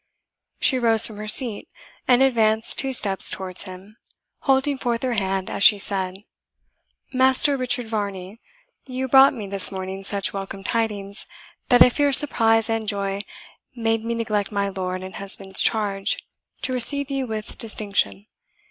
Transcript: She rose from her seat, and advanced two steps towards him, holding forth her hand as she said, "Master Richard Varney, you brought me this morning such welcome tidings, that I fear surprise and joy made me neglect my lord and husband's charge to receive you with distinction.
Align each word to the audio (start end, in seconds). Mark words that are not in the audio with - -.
She 0.59 0.79
rose 0.79 1.05
from 1.05 1.17
her 1.17 1.27
seat, 1.27 1.69
and 2.07 2.23
advanced 2.23 2.79
two 2.79 2.91
steps 2.91 3.29
towards 3.29 3.65
him, 3.65 3.97
holding 4.39 4.79
forth 4.79 5.03
her 5.03 5.13
hand 5.13 5.47
as 5.47 5.61
she 5.63 5.77
said, 5.77 6.23
"Master 7.13 7.55
Richard 7.55 7.85
Varney, 7.87 8.41
you 8.87 9.07
brought 9.07 9.35
me 9.35 9.45
this 9.45 9.71
morning 9.71 10.03
such 10.03 10.33
welcome 10.33 10.63
tidings, 10.63 11.27
that 11.69 11.83
I 11.83 11.89
fear 11.89 12.11
surprise 12.11 12.67
and 12.67 12.87
joy 12.87 13.21
made 13.75 14.03
me 14.03 14.15
neglect 14.15 14.51
my 14.51 14.69
lord 14.69 15.03
and 15.03 15.17
husband's 15.17 15.61
charge 15.61 16.17
to 16.63 16.73
receive 16.73 17.11
you 17.11 17.27
with 17.27 17.59
distinction. 17.59 18.25